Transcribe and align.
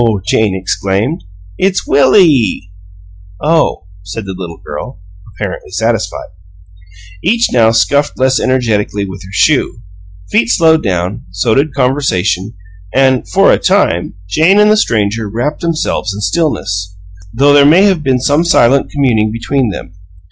Jane 0.25 0.55
exclaimed. 0.59 1.23
"It's 1.59 1.85
WILLIE!" 1.85 2.71
"Oh," 3.39 3.85
said 4.01 4.25
the 4.25 4.33
little 4.35 4.57
girl, 4.65 4.99
apparently 5.31 5.69
satisfied. 5.69 6.29
Each 7.23 7.51
now 7.51 7.69
scuffed 7.69 8.17
less 8.17 8.39
energetically 8.39 9.05
with 9.05 9.21
her 9.21 9.29
shoe; 9.31 9.81
feet 10.31 10.47
slowed 10.49 10.81
down; 10.81 11.25
so 11.29 11.53
did 11.53 11.75
conversation, 11.75 12.55
and, 12.95 13.29
for 13.29 13.51
a 13.53 13.59
time, 13.59 14.15
Jane 14.27 14.59
and 14.59 14.71
the 14.71 14.75
stranger 14.77 15.29
wrapped 15.29 15.61
themselves 15.61 16.15
in 16.15 16.21
stillness, 16.21 16.97
though 17.31 17.53
there 17.53 17.63
may 17.63 17.83
have 17.83 18.01
been 18.01 18.19
some 18.19 18.43
silent 18.43 18.89
communing 18.89 19.31
between 19.31 19.69
them. 19.69 19.91